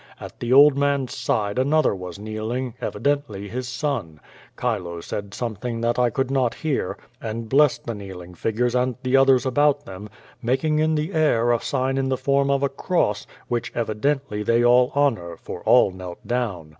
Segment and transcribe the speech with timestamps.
[0.19, 4.19] At the old man^s side another was kneeling, evidently his son.
[4.59, 8.95] Chilo said something that I could not hear, and blessed the kneel ing figures and
[9.03, 10.09] the others about them,
[10.41, 14.65] making in the air a sign in the form of a cross, which evidently they
[14.65, 16.69] all honor, for all knelt down.